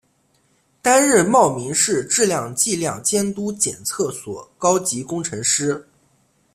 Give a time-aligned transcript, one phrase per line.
[0.81, 5.87] 担任茂名市质量计量监督检测所高级工程师。